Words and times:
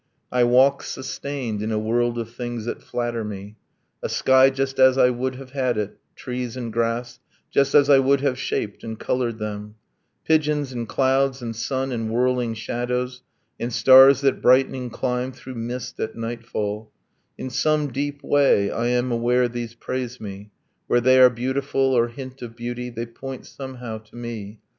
I 0.39 0.45
walk 0.45 0.81
sustained 0.81 1.61
In 1.61 1.71
a 1.71 1.77
world 1.77 2.17
of 2.17 2.31
things 2.33 2.65
that 2.65 2.81
flatter 2.81 3.23
me: 3.23 3.57
a 4.01 4.09
sky 4.09 4.49
Just 4.49 4.79
as 4.79 4.97
I 4.97 5.11
would 5.11 5.35
have 5.35 5.51
had 5.51 5.77
it; 5.77 5.99
trees 6.15 6.57
and 6.57 6.73
grass 6.73 7.19
Just 7.51 7.75
as 7.75 7.87
I 7.87 7.99
would 7.99 8.19
have 8.21 8.39
shaped 8.39 8.83
and 8.83 8.97
colored 8.99 9.37
them; 9.37 9.75
Pigeons 10.25 10.71
and 10.71 10.89
clouds 10.89 11.43
and 11.43 11.55
sun 11.55 11.91
and 11.91 12.09
whirling 12.09 12.55
shadows, 12.55 13.21
And 13.59 13.71
stars 13.71 14.21
that 14.21 14.41
brightening 14.41 14.89
climb 14.89 15.33
through 15.33 15.53
mist 15.53 15.99
at 15.99 16.15
nightfall, 16.15 16.91
In 17.37 17.51
some 17.51 17.91
deep 17.93 18.23
way 18.23 18.71
I 18.71 18.87
am 18.87 19.11
aware 19.11 19.47
these 19.47 19.75
praise 19.75 20.19
me: 20.19 20.49
Where 20.87 20.99
they 20.99 21.19
are 21.19 21.29
beautiful, 21.29 21.93
or 21.93 22.07
hint 22.07 22.41
of 22.41 22.55
beauty, 22.55 22.89
They 22.89 23.05
point, 23.05 23.45
somehow, 23.45 23.99
to 23.99 24.15
me. 24.15 24.61